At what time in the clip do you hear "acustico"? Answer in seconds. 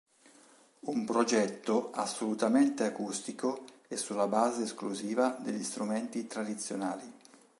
2.85-3.65